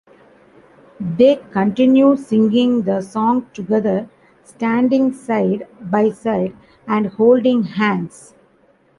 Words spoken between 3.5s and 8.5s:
together, standing side by side and holding hands.